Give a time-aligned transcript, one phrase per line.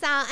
[0.00, 0.26] 早安！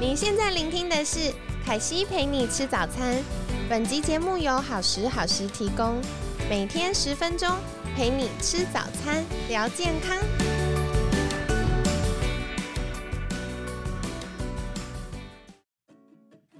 [0.00, 1.32] 你现在聆听的是
[1.66, 3.16] 凯西陪你吃早餐。
[3.68, 6.00] 本集节目由好时好时提供，
[6.48, 7.48] 每天十分钟
[7.96, 10.16] 陪你吃早餐，聊健康。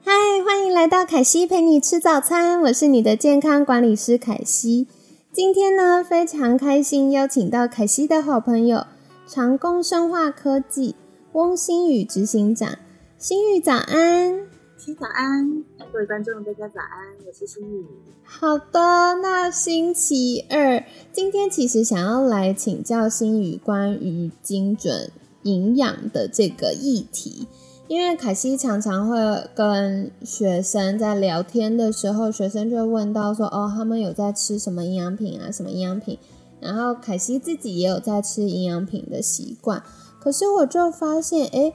[0.05, 0.13] 嗨，
[0.45, 4.89] 欢迎来到凯西陪你吃早餐，我是你的健康管理师凯西。
[5.33, 8.87] 今天呢，非常开心邀请到凯西的好朋友
[9.25, 10.97] 长工生化科技
[11.33, 12.77] 翁新宇执行长。
[13.17, 17.87] 新宇早安，新早安，各位观众大家早安，我是新宇。
[18.25, 25.11] 好的，那星期二，今天其实想要来请教新宇关于精准
[25.45, 27.47] 营养的这个议题。
[27.87, 29.17] 因为凯西常常会
[29.55, 35.51] 跟学生在聊天的时候，学生就会问到说：“哦，他们有在吃什么营养品啊？
[35.51, 36.19] 什么营养品？”
[36.63, 39.83] 然后凯西自己也有在吃营养品的习惯。
[40.21, 41.73] 可是我就发现，哎，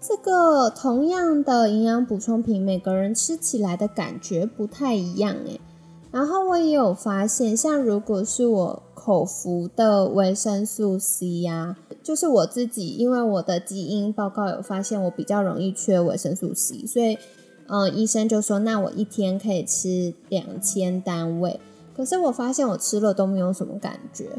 [0.00, 5.58] 这个同样的营养补充品，每个人吃起来的感觉不太一样，哎。
[6.10, 8.82] 然后我也有发现，像如果是我。
[9.04, 17.18] 口服的维生素 C 呀，就是我自己，因为我的基因报告有发现我比较容易缺维生素 C，所以，
[17.66, 21.60] 嗯，医生就说那我一天可以吃两千单位。
[21.96, 24.30] 可是我发现我吃了都没有什么感觉。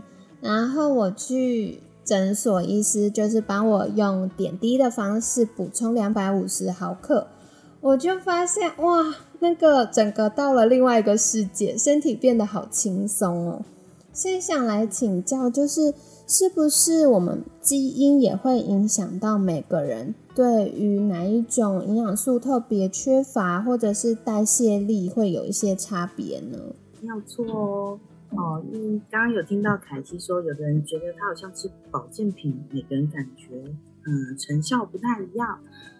[0.41, 7.27] 然后我去诊所，医师就是帮我用点滴的方式补充两百五十毫克，
[7.81, 13.61] 我就发现哇，那个整个到了另外一个世界，身体变得好轻松哦。
[14.13, 15.93] 所以想来请教，就是
[16.27, 26.57] 是不是我们基因也会影响到每个人对于哪一种营养素特别缺乏，或者是代谢力会有一些差别呢？
[27.05, 27.99] 没有错哦，
[28.31, 33.63] 哦，嗯，刚刚有听到凯西说，有的人觉得他好像吃保健品，每个人感觉
[34.07, 35.59] 嗯成效不太一样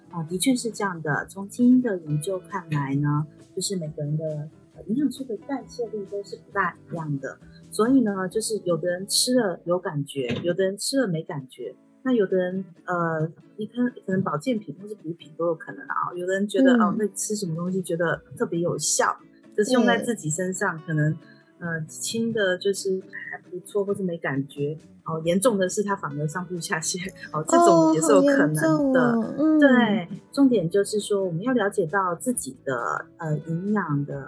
[0.10, 1.28] 啊，的确是这样的。
[1.28, 4.50] 从基因的研究看来呢，就是每个人的
[4.88, 7.38] 营养素的代谢率都是不大一样的。
[7.70, 11.76] 所以呢，就是有的人吃了有感觉，有的人吃了没感觉。
[12.02, 16.14] 那有的人，呃，你看可能保健品或是补品都有可能啊。
[16.16, 19.16] 有的人觉得哦，那吃什么东西觉得特别有效，
[19.56, 21.18] 就是用在自己身上，可能
[21.60, 23.02] 呃轻的就是
[23.32, 24.78] 还不错，或是没感觉。
[25.06, 26.98] 哦，严重的是它反而上吐下泻，
[27.32, 29.16] 哦，这种也是有可能的。
[29.60, 34.28] 对，重点就是说我们要了解到自己的呃营养的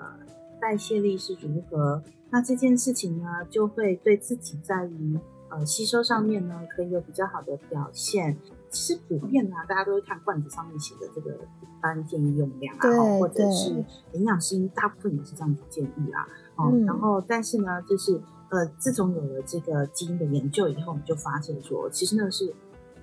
[0.62, 2.04] 代谢力是如何。
[2.30, 5.18] 那这件事情呢，就会对自己在于
[5.50, 8.38] 呃吸收上面呢，可以有比较好的表现。
[8.78, 13.84] 其实普遍啊，大家都会看罐子上面写的这个一般建议用量啊，或者是
[14.14, 16.28] 营养师大部分也是这样子建议啊。
[16.58, 22.54] 哦，然后但是呢，就是呃，自从有了这个基因的研究以后，我们就发现说，其实呢是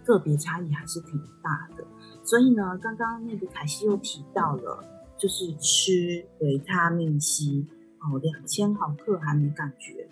[0.04, 1.84] 个别差异还是挺大的。
[2.22, 4.84] 所以呢，刚刚那个凯西又提到了，
[5.18, 7.66] 就是吃维他命 C。
[7.98, 10.06] 哦，两千毫克还没感觉，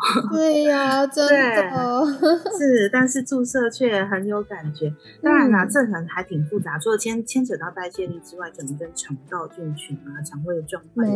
[0.30, 2.06] 对呀，真的
[2.58, 4.94] 是，但是注射却很有感觉。
[5.22, 11.06] 当然啦，这可能还挺复杂，除了牵牵扯到代谢力之外，可能跟肠道菌群啊、肠胃的状况，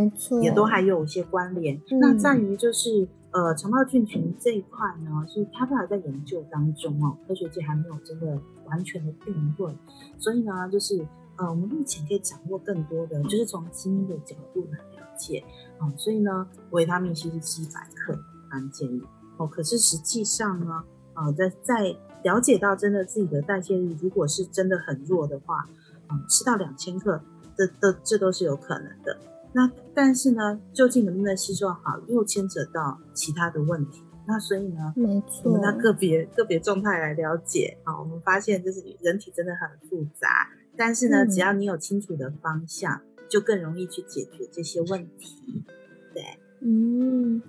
[0.42, 1.80] 也都还有一些关联。
[2.00, 9.74] 那在于就是呃，肠道菌群这一块呢，是它都还在研究当中哦，科学界还没有真的完全的定论。
[10.18, 11.04] 所以呢，就是
[11.36, 15.42] 呃，我们目前可以掌握更多的，就是从基因的角度来了解。
[15.80, 18.16] 哦，所以呢，维他命 C 是七百克，
[18.54, 19.02] 蛮建议
[19.36, 19.46] 哦。
[19.46, 25.68] 可是实际上呢，啊，在在了解到真的自己的代谢率，如果是真的很弱的话，
[26.08, 27.20] 嗯，吃到两千克，
[27.56, 29.18] 这这这都是有可能的。
[29.52, 34.04] 那但是呢，究竟能不能吸收好，又牵扯到其他的问题。
[34.26, 43.00] 那所以呢，没错，我们拿个别个别状态来了解啊，我们发现就是人体真的很复杂，但是呢，只要你有清楚的方向。
[43.26, 45.64] 就更容易去解决这些问题，
[46.12, 46.22] 对，
[46.60, 47.42] 嗯，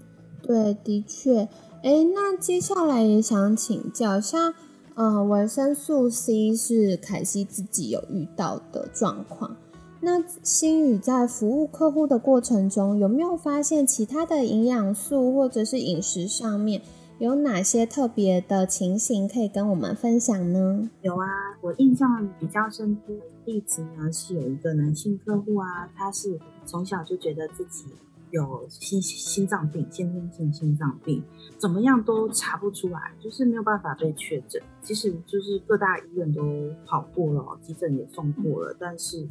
[0.45, 1.47] 对，的确，
[1.81, 4.53] 哎，那接下来也想请教，像，
[4.94, 9.56] 嗯，维生素 C 是凯西自己有遇到的状况，
[10.01, 16.81] 那新宇在服务客户的过程中，有没有发现其他的营养素或者是饮食上面？
[17.18, 20.89] 有哪些特别的情形可以跟我们分享呢？
[21.01, 21.25] 有啊，
[21.62, 23.13] 我印象比较深的
[23.45, 27.86] 例子呢，是有一个男性客户啊，他是从小就觉得自己
[28.36, 31.24] 有心心脏病，先天性心脏病，
[31.58, 34.62] 怎么样都查不出来，就是没有办法被确诊。
[34.82, 39.26] 即使就是各大医院都跑过了，急诊也送过了，但是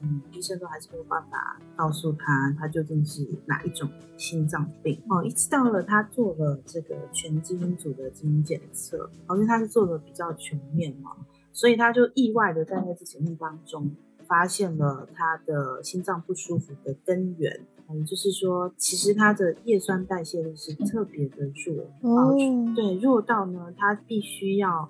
[0.00, 5.22] 嗯，医生都还是没有办法告诉他他究竟是哪一种心脏病哦。
[5.22, 11.12] 一直到了他做了这个全基因组的基因检测，哦，因为他是做的比较全面嘛，
[11.52, 13.94] 所以他就意外的在那次检验当中
[14.26, 17.64] 发现了他的心脏不舒服的根源。
[17.92, 22.34] 嗯，就是说，其实它的叶酸代谢率是特别的弱哦，
[22.74, 24.88] 对，弱到呢，它必须要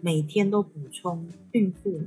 [0.00, 2.00] 每天都补充孕妇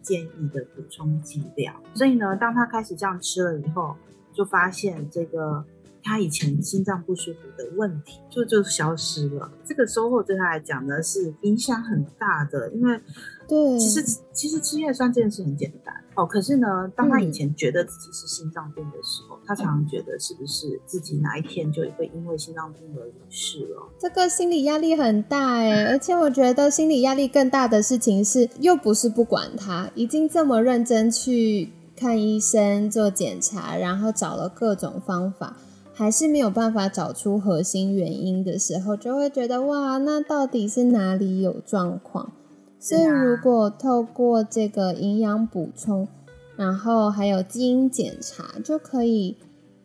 [0.00, 1.74] 建议的补充剂量。
[1.94, 3.94] 所以呢，当他开始这样吃了以后，
[4.32, 5.64] 就发现这个
[6.02, 9.50] 他以前心脏不舒服的问题就就消失了。
[9.64, 13.00] 这个收获对他来讲呢是影响很大的，因为
[13.48, 15.94] 对，其实其实吃叶酸这件事很简单。
[16.16, 23.88] 哦，可是呢，当他以前觉得自己是心脏病的时候，他常常觉得是不是自己哪一天就会因为心脏病而离世了？
[23.98, 35.56] 这个心理压力很大哎，而且我觉得心理压力更大的事情是，又不是不管他，已经这么认真去看医生做检查，然后找了各种方法，
[35.92, 42.32] 还是没有办法找出核心原因的时候，就会觉得哇，那到底是哪里有状况？
[42.78, 46.08] 所以，如果透过这个营养补充，
[46.56, 49.36] 然后还有基因检查，就可以，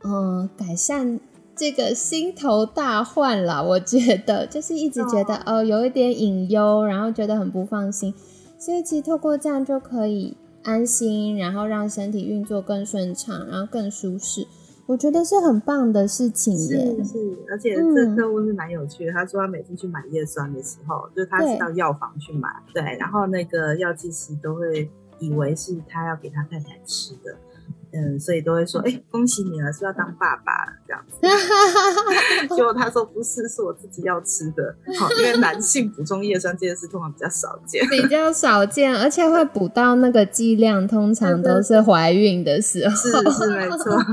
[0.06, 1.20] 嗯，改善
[1.56, 3.62] 这个心头大患了。
[3.68, 8.14] 我觉得，就是一直觉得 哦，有一点隐忧，然后觉得很不放心。
[8.58, 14.48] 所以，其实透过这样就可以安心，然后让身体运作更顺畅，然后更舒适。
[14.88, 17.18] 我觉得是很棒的事情耶，是，
[17.50, 19.12] 而且这客户是蛮有趣的。
[19.12, 24.88] 他说他每次去买叶酸的时候，就是他是到药房去买，对，然后那个药剂师都会
[25.20, 27.36] 以为是他要给他太太吃的，
[27.94, 31.18] 嗯，所以都会说，哎，恭喜你了，是要当爸爸了这样子。
[32.56, 34.76] 结果他说不是，是我自己要吃的。
[35.00, 43.98] 好，因为男性补充叶酸这件事通常比较少见，比较少见，而且会补到那个剂量，通常都是怀孕的时候，是是没错。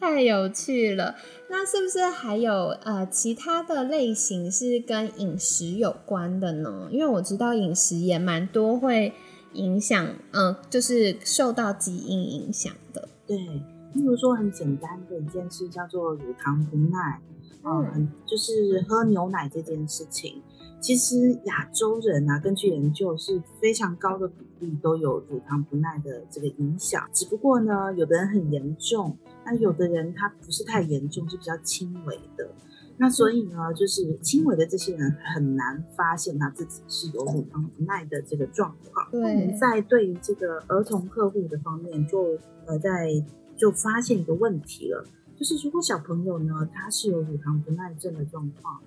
[0.00, 1.16] 太有趣了，
[1.50, 6.88] 那是不是还有呃其他的类型是跟饮食有关的呢？
[6.90, 9.12] 因为我知道饮食也蛮多会
[9.54, 13.08] 影响，嗯，就是受到基因影响的。
[13.26, 17.20] 对，例如说很简单的一件事叫做乳糖不耐，
[17.64, 20.42] 嗯，就是喝牛奶这件事情。
[20.80, 27.08] 其实亚洲人啊，根据研究是非常高的比例都有乳糖不耐的这个影响。
[27.12, 32.48] 只不过呢，有的人很严重，那有的人他不是太严重，是比较轻微的。
[32.96, 39.08] 那所以呢，就是轻微的这些人很难发现他自己是有乳糖不耐的这个状况。
[39.10, 39.20] 对。
[39.20, 43.08] 我们在对于这个儿童客户的方面，就呃在
[43.56, 45.04] 就发现一个问题了，
[45.36, 48.80] 就是如果小朋友呢他是有乳糖不耐症的状况。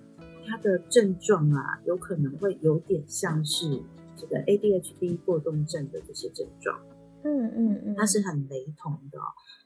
[0.46, 3.82] 它的症状啊，有可能会有点像是
[4.16, 6.78] 这个 ADHD 过动症的这些症状，
[7.24, 9.18] 嗯嗯嗯，它是很雷同的。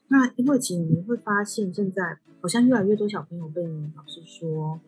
[0.07, 3.61] 那因为其实你会发现，现在好像越来越多小朋友被
[3.95, 4.79] 老师说，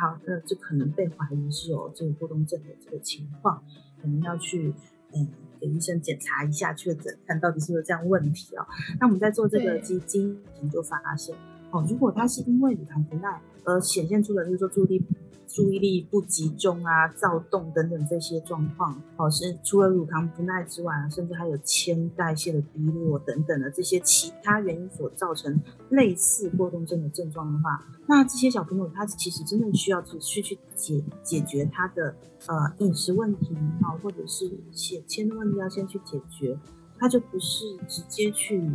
[0.00, 3.62] 好，那这可能被怀疑是有这个过动症的这个情况，
[4.02, 4.74] 可能要去
[5.14, 5.28] 嗯
[5.60, 8.66] 给医生检查一下确诊，看到底是不是这样问题哦。
[8.98, 11.36] 那我们在做这个基因就发现，
[11.70, 15.06] 哦，如果他是因为乳糖不耐而显现出的，就是说注意力。
[15.48, 25.60] 注意力不集中啊、躁动等等这些状况，哦，是除了乳糖不耐之外，甚至还有铅代谢的低落等等的这些其他原因所造成
[25.90, 32.14] 类似过动症的症状的话，那这些小朋友他其实真正需要持续去解解决他的
[32.46, 36.58] 呃饮食问题啊，或者是血铅的问题要先去解决，
[36.98, 38.70] 他就不是直接去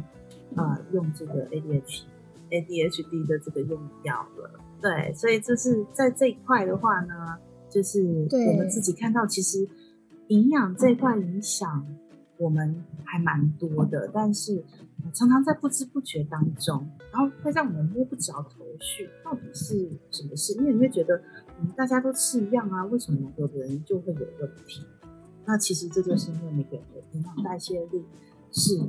[0.55, 2.03] 呃用这个 ADHD
[2.49, 4.51] ADHD 的这个用药了。
[4.81, 7.37] 对，所以就是在这一块的话呢，
[7.69, 9.67] 就是我们自己看到，其实
[10.27, 11.85] 营养这一块影响
[12.37, 14.63] 我们还蛮多的，但是
[15.13, 20.53] 常常在不知不觉当中，然后会让我们摸不着头绪，到底是什么事？
[20.53, 21.21] 因为你会觉得，
[21.59, 24.83] 嗯，大家都吃一样啊，为什么有的人就会有问题？
[25.45, 28.03] 那其实这就是因为每个人的营养代谢力
[28.51, 28.79] 是。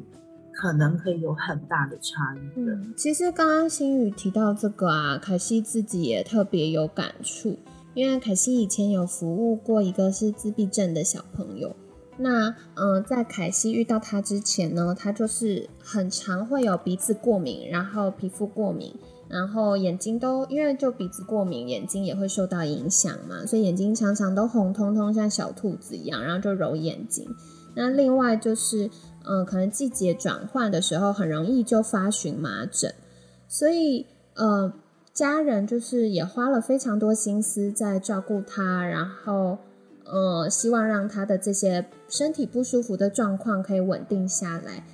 [0.54, 2.78] 可能可以有很大的差异的。
[2.96, 7.58] 其实刚刚新宇提到这个啊，凯西自己也特别有感触，
[7.94, 11.74] 因为凯西以前有服务过一个是自闭症的小朋友。
[12.18, 18.94] 那嗯，在凯西遇到他之前呢，他就是很常会有鼻子过敏，然后皮肤过敏，
[19.28, 27.26] 然后眼睛都因为就鼻子过敏，眼睛也会受到影响嘛，所以眼睛常常都红彤彤，像小兔子一样，然后就揉眼睛。
[27.74, 28.90] 那另外就是。
[29.24, 32.94] 嗯，可能季节转换的时候很容易就发荨麻疹，
[33.48, 34.72] 所以呃，
[35.12, 39.58] 家人就是也花了非常多心思在照顾他，然后
[40.04, 44.84] 呃，希望让他的这些身体不舒服的状况可以稳定下来。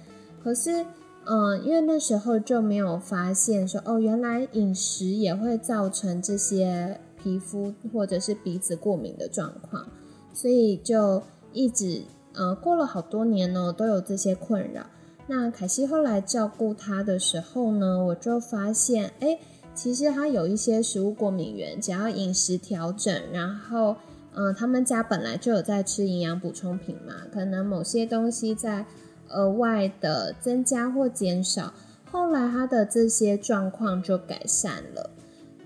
[0.43, 0.85] 可是，
[1.25, 9.87] 嗯，因为那时候就没有发现说，哦，原来饮食也会造成这些皮肤或者是鼻子过敏的状况，
[10.33, 12.03] 所以就一直，
[12.39, 14.87] 呃，过了好多年呢，都有这些困扰。
[15.27, 19.39] 那凯西后来照顾他的时候呢，我就发现，哎，
[19.75, 23.97] 其实他有一些食物过敏源，只要饮食调整，然后，
[24.35, 28.87] 嗯，他们家本来就有在吃营养补充品嘛，可能某些东西在
[29.29, 31.75] 额外的增加或减少，
[32.11, 35.11] 后来他的这些状况就改善了，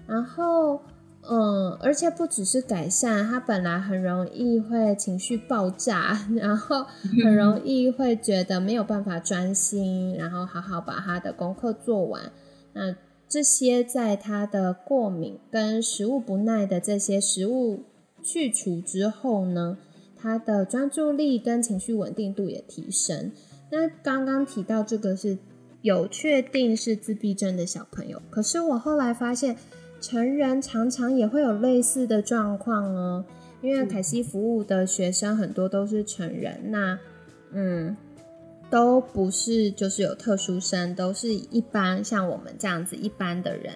[0.07, 0.81] 然后。
[1.31, 6.85] 嗯，而且不只是改善，他本来很容易会情绪爆炸， 然后
[7.23, 12.33] 很容 易会觉得没有办法专心，然后好好把他的功课做完。
[12.73, 12.97] 那
[13.29, 17.85] 这些在他的过敏跟食物不耐的这些食物
[18.21, 19.79] 去除之后呢，
[20.17, 23.31] 他的专注力跟情绪稳定度也提升。
[23.71, 25.39] 那刚刚提到这个是
[25.83, 29.57] 有确定是自闭症的小朋友，可是我后来发现。
[30.03, 33.25] 成人常常也会有类似的状况哦，
[33.63, 36.99] 因为凯西服务的学生很多都是成人，那
[37.53, 37.97] 嗯，
[38.69, 43.73] 都不是就是有特殊生，都是一般像我们这样子一般的人。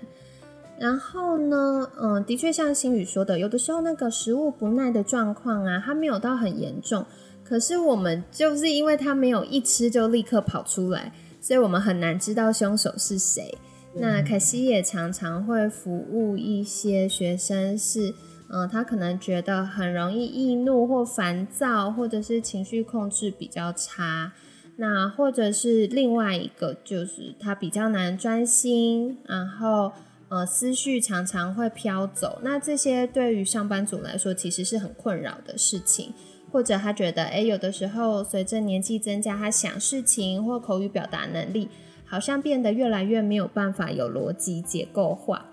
[0.79, 7.07] 然后呢，嗯，的确像心宇说的，有的时候那个食物不耐的状况啊，它没有到很严重，
[7.45, 13.57] 可是我们就是因为他没有一吃就立刻跑出来，所以我们很难知道凶手是谁。
[13.99, 18.15] 那凯西也常常会服务一些学生，是，
[18.51, 24.33] 嗯，他可能觉得很容易易怒或烦躁，或者是情绪控制比较差，
[24.77, 29.93] 那或者是另外一个就是他比较难专心，然后
[30.29, 36.13] 呃思绪常常会飘走，那这些对于上班族来说其实是很困扰的事情，
[36.53, 41.69] 或者他觉得，哎，有的时候随着年纪增加，他想事情或口语表达能力。
[42.07, 45.47] 好像变得越来越没有办法有逻辑结构化。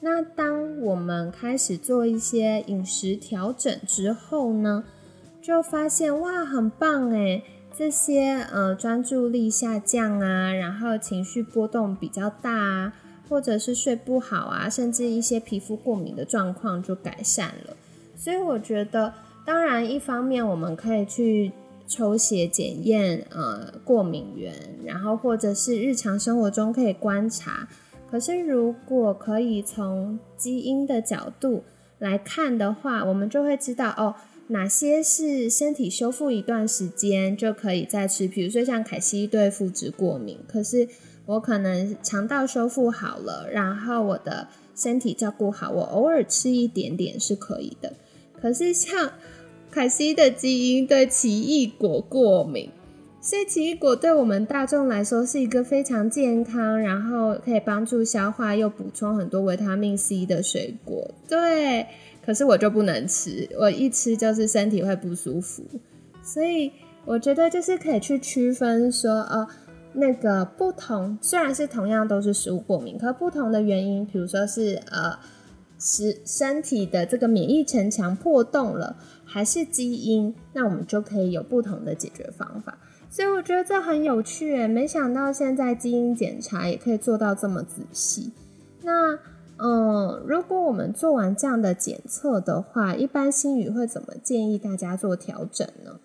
[0.00, 4.84] 那当我们开始做一些饮食调整之后呢，
[5.40, 7.44] 就发现哇，很棒诶，
[7.76, 12.92] 这些呃专注力下降啊，然后情绪波动比较大啊，
[13.28, 17.76] 或者是睡不好啊，甚至一些皮肤过敏的状况就改善了。
[18.16, 21.52] 所以我觉得，当然一方面我们可以去。
[21.92, 27.68] 抽血检验，呃，过敏源，然后或者是日常生活中可以观察。
[28.10, 31.64] 可是如果可以从基因的角度
[31.98, 34.14] 来看的话，我们就会知道哦，
[34.48, 38.26] 哪些是身体修复一段时间就可以再吃。
[38.26, 40.88] 比如说像凯西对麸质过敏，可是
[41.26, 47.92] 我可能肠道修复好了，然后我的身体照顾好，我偶尔吃一点点是可以的。
[48.40, 49.12] 可是像
[49.72, 52.68] 凯西的基因对奇异果过敏，
[53.22, 61.10] 所以奇异果对我们大众来说是一个非常健康，然后可以帮助消化又补充很多维他命 C 的水果。
[61.26, 61.86] 对，
[62.22, 65.64] 可是我就不能吃，我一吃就是身体会不舒服。
[66.22, 66.70] 所以
[67.06, 69.48] 我觉得就是可以去区分说，呃，
[69.94, 75.18] 那个不同虽然是同样都是食物过敏，可不同的原因，比如说是呃。
[75.84, 78.94] 使身体的这个免疫城墙破洞了，
[79.32, 82.76] 还是基因，那我们就可以有不同的解决方法。
[83.08, 88.32] 所以我觉得这很有趣诶，没想到现在基因检查也可以做到这么仔细。
[88.82, 89.18] 那
[89.56, 95.98] 嗯，如果我们做完这样的检测的话，一般心语会怎么建议大家做调整呢？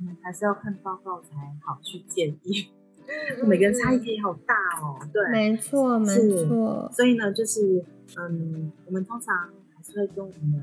[0.00, 1.28] 嗯，还是要看报告才
[1.64, 2.68] 好去建议。
[3.44, 4.98] 每个人差异好大哦。
[5.12, 6.16] 对，没错，没
[6.46, 6.90] 错。
[6.94, 7.84] 所以呢，就是。
[8.14, 9.34] 嗯，我们通常
[9.74, 10.58] 还是会跟我们的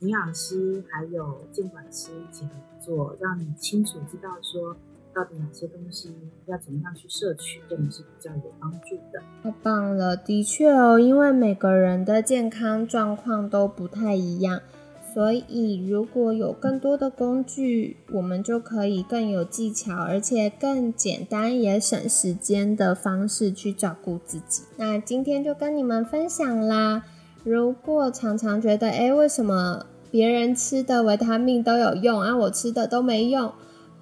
[0.00, 2.50] 营养师还有监管师一起合
[2.80, 4.76] 作，让你清楚知道说
[5.14, 6.14] 到底哪些东西
[6.46, 9.22] 要怎么样去摄取，对你是比较有帮助的。
[9.42, 14.60] 太棒了，的确哦，因为每个人的健康状况都不太一样。
[15.14, 24.64] 所以，如果有更多的工具，我们就可以更有技巧，而且更简单也省时间的方式去照顾自己。
[24.76, 27.04] 那今天就跟你们分享啦。
[27.48, 33.52] 如果常常觉得，哎，为什么别人吃的维他命都有用啊，我吃的都没用，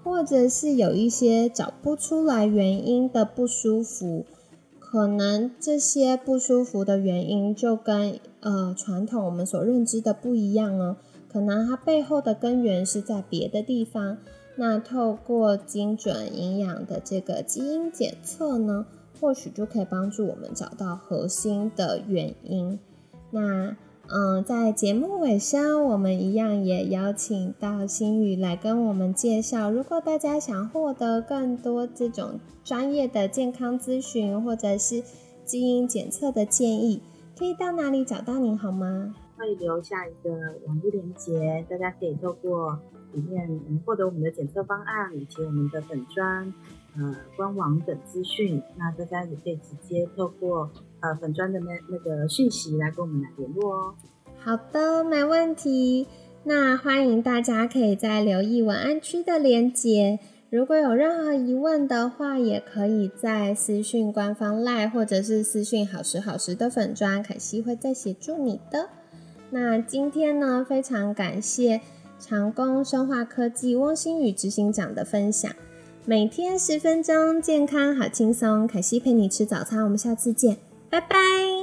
[0.02, 4.24] 或者是有一些找不出来原因的不舒服。
[4.80, 10.96] 可能这些不舒服的原因就跟呃传统我们所认知的不一样哦，
[11.30, 14.16] 可能它背后的根源是在别的地方。
[14.56, 18.86] 那透过精准营养的这个基因检测呢，
[19.20, 22.78] 或许就可以帮助我们找到核心的原因。
[23.34, 23.76] 那
[24.06, 29.72] 嗯，在节目尾声，我们一样也邀请到新宇来跟我们介绍。
[29.72, 35.02] 如果大家想获得更多这种专业的健康咨询，或者是
[35.44, 37.02] 基因检测的建议，
[37.36, 39.12] 可以到哪里找到您好吗？
[39.36, 40.30] 会留下一个
[40.68, 42.78] 网络连接，大家可以透过
[43.14, 46.54] 里面获得我们的检测方案以及我们的粉砖、
[46.96, 48.62] 呃官网等资讯。
[48.76, 50.70] 那大家也可以直接透过。
[51.04, 53.94] 呃，粉砖的那那个讯息来跟我们来联络哦。
[54.38, 56.06] 好的，没问题。
[56.44, 60.18] 那欢迎大家可以在留意文案区的连接。
[60.48, 68.88] 如果有任何疑问的话，也可以在私讯官方赖或者是私讯好时好时的粉砖，凯西会再协助你的。
[69.50, 71.82] 那今天呢，非常感谢
[72.18, 75.52] 长工生化科技翁新宇执行长的分享。
[76.06, 78.66] 每天十分钟，健康好轻松。
[78.66, 80.56] 凯西陪你吃早餐，我们下次见。
[80.94, 81.53] 拜拜。